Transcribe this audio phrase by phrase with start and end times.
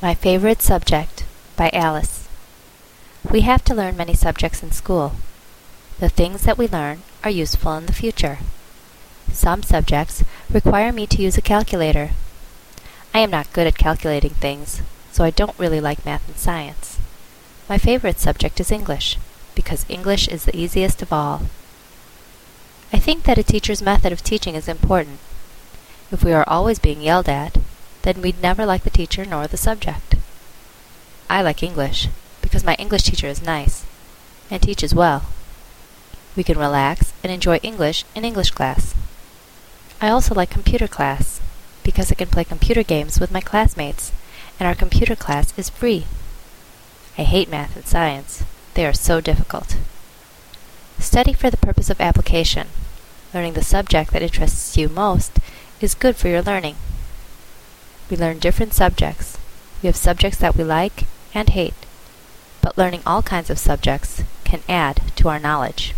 [0.00, 1.24] My Favorite Subject
[1.56, 2.28] by Alice.
[3.28, 5.14] We have to learn many subjects in school.
[5.98, 8.38] The things that we learn are useful in the future.
[9.32, 12.10] Some subjects require me to use a calculator.
[13.12, 17.00] I am not good at calculating things, so I don't really like math and science.
[17.68, 19.18] My favorite subject is English,
[19.56, 21.42] because English is the easiest of all.
[22.92, 25.18] I think that a teacher's method of teaching is important.
[26.12, 27.58] If we are always being yelled at,
[28.02, 30.14] then we'd never like the teacher nor the subject.
[31.30, 32.08] I like English
[32.40, 33.84] because my English teacher is nice
[34.50, 35.24] and teaches well.
[36.36, 38.94] We can relax and enjoy English in English class.
[40.00, 41.40] I also like computer class
[41.82, 44.12] because I can play computer games with my classmates
[44.58, 46.06] and our computer class is free.
[47.16, 48.44] I hate math and science.
[48.74, 49.76] They are so difficult.
[50.98, 52.68] Study for the purpose of application.
[53.34, 55.38] Learning the subject that interests you most
[55.80, 56.76] is good for your learning.
[58.10, 59.38] We learn different subjects.
[59.82, 61.04] We have subjects that we like
[61.34, 61.74] and hate.
[62.62, 65.94] But learning all kinds of subjects can add to our knowledge.